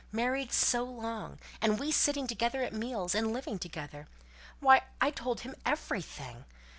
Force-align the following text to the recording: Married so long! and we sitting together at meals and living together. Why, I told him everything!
Married 0.11 0.51
so 0.51 0.83
long! 0.83 1.37
and 1.61 1.79
we 1.79 1.91
sitting 1.91 2.25
together 2.25 2.63
at 2.63 2.73
meals 2.73 3.13
and 3.13 3.31
living 3.31 3.59
together. 3.59 4.07
Why, 4.59 4.81
I 4.99 5.11
told 5.11 5.41
him 5.41 5.53
everything! 5.63 6.45